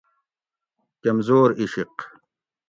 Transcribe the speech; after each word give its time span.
کمزور 1.03 1.49
عِشق 1.61 1.93